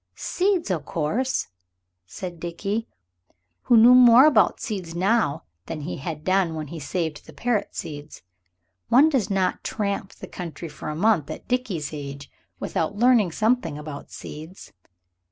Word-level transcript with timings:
"Seeds, 0.15 0.71
o' 0.71 0.79
course," 0.79 1.49
said 2.07 2.39
Dickie, 2.39 2.87
who 3.65 3.77
knew 3.77 3.93
more 3.93 4.25
about 4.25 4.59
seeds 4.59 4.95
now 4.95 5.43
than 5.67 5.81
he 5.81 5.97
had 5.97 6.23
done 6.23 6.55
when 6.55 6.69
he 6.69 6.79
saved 6.79 7.27
the 7.27 7.33
parrot 7.33 7.75
seeds. 7.75 8.23
One 8.89 9.09
does 9.09 9.29
not 9.29 9.63
tramp 9.63 10.13
the 10.13 10.25
country 10.25 10.69
for 10.69 10.89
a 10.89 10.95
month, 10.95 11.29
at 11.29 11.47
Dickie's 11.47 11.93
age, 11.93 12.31
without 12.59 12.95
learning 12.95 13.31
something 13.33 13.77
about 13.77 14.09
seeds. 14.09 14.73